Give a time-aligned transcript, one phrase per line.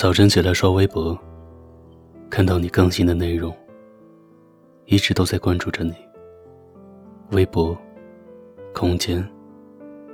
[0.00, 1.14] 早晨起来刷微博，
[2.30, 3.54] 看到你更新的内容，
[4.86, 5.92] 一直都在关注着你。
[7.32, 7.76] 微博、
[8.72, 9.22] 空间、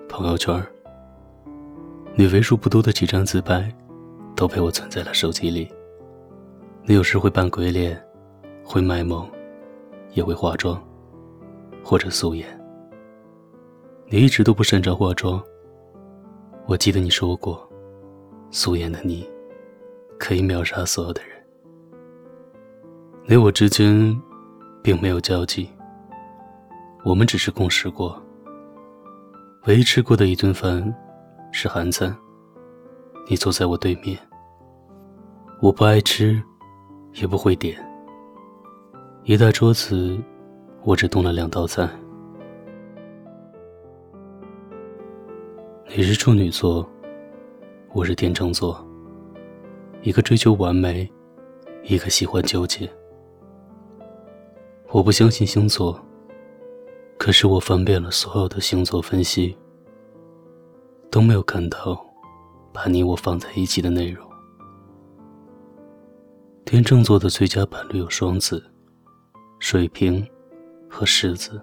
[0.08, 0.60] 朋友圈，
[2.16, 3.72] 你为数不多的几张自拍，
[4.34, 5.72] 都被我存在了手机里。
[6.82, 7.96] 你有时会扮鬼脸，
[8.64, 9.24] 会卖萌，
[10.14, 10.82] 也会化妆，
[11.84, 12.44] 或者素颜。
[14.08, 15.40] 你一直都不擅长化妆。
[16.66, 17.64] 我记得你说过，
[18.50, 19.24] 素颜的你，
[20.18, 21.30] 可以秒杀所有的人。
[23.26, 24.20] 你我之间，
[24.82, 25.68] 并没有交集。
[27.04, 28.20] 我们只是共事过。
[29.66, 30.94] 唯一吃过的一顿饭，
[31.52, 32.16] 是韩餐。
[33.28, 34.18] 你坐在我对面。
[35.60, 36.42] 我不爱吃。
[37.18, 37.74] 也不会点。
[39.24, 40.18] 一大桌子，
[40.84, 41.88] 我只动了两道菜。
[45.86, 46.86] 你是处女座，
[47.94, 48.85] 我是天秤座。
[50.02, 51.10] 一个追求完美，
[51.82, 52.88] 一个喜欢纠结。
[54.90, 56.00] 我不相信星座，
[57.18, 59.56] 可是我翻遍了所有的星座分析，
[61.10, 62.04] 都没有看到
[62.72, 64.24] 把你我放在一起的内容。
[66.64, 68.64] 天秤座的最佳伴侣有双子、
[69.58, 70.26] 水瓶
[70.88, 71.60] 和狮子。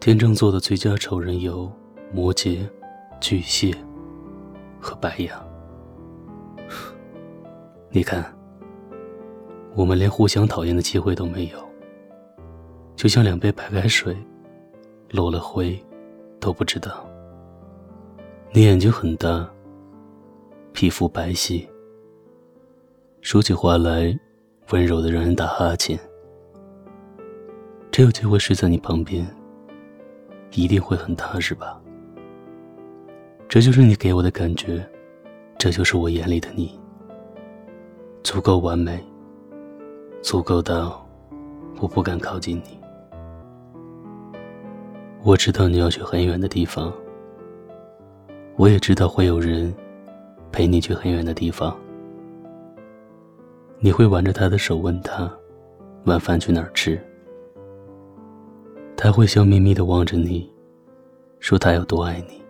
[0.00, 1.70] 天秤座的最佳仇人有
[2.12, 2.68] 摩羯、
[3.20, 3.74] 巨蟹
[4.80, 5.47] 和白羊。
[7.90, 8.22] 你看，
[9.74, 11.58] 我们连互相讨厌的机会都没有，
[12.94, 14.14] 就像两杯白开水，
[15.10, 15.82] 落了灰
[16.38, 17.08] 都不知道。
[18.52, 19.48] 你眼睛很大，
[20.74, 21.66] 皮肤白皙。
[23.22, 24.14] 说起话来，
[24.70, 25.98] 温柔的让人打哈欠。
[27.90, 29.26] 真有机会睡在你旁边，
[30.52, 31.80] 一定会很踏实吧？
[33.48, 34.86] 这就是你给我的感觉，
[35.56, 36.77] 这就是我眼里的你。
[38.30, 39.02] 足够完美，
[40.20, 41.02] 足够到
[41.80, 42.78] 我不敢靠近你。
[45.24, 46.92] 我知道你要去很远的地方，
[48.56, 49.74] 我也知道会有人
[50.52, 51.74] 陪你去很远的地方。
[53.78, 55.26] 你会挽着他的手问他，
[56.04, 57.00] 晚饭去哪儿吃？
[58.94, 60.52] 他会笑眯眯的望着你，
[61.40, 62.42] 说他有多爱你。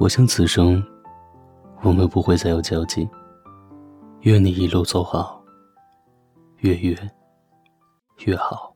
[0.00, 0.82] 我想此生，
[1.82, 3.06] 我们不会再有交集。
[4.26, 5.40] 愿你一路走好，
[6.56, 7.10] 越远
[8.24, 8.75] 越好。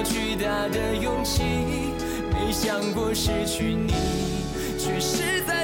[0.00, 1.42] 要巨大的勇气。
[2.32, 3.92] 没想过失去你，
[4.78, 5.59] 却是在